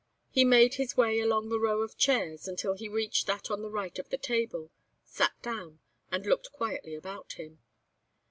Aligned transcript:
He 0.31 0.43
made 0.43 0.73
his 0.73 0.97
way 0.97 1.19
along 1.19 1.49
the 1.49 1.59
row 1.59 1.81
of 1.81 1.95
chairs, 1.95 2.47
until 2.47 2.73
he 2.73 2.89
reached 2.89 3.27
that 3.27 3.51
on 3.51 3.61
the 3.61 3.69
right 3.69 3.99
of 3.99 4.09
the 4.09 4.17
table, 4.17 4.71
sat 5.05 5.39
down 5.43 5.79
and 6.11 6.25
looked 6.25 6.51
quietly 6.51 6.95
about 6.95 7.33
him. 7.33 7.59